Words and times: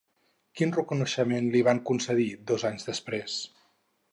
Quin 0.59 0.71
reconeixement 0.77 1.49
li 1.57 1.61
van 1.67 1.81
concedir 1.91 2.27
dos 2.53 2.65
anys 2.71 2.89
després? 2.89 3.37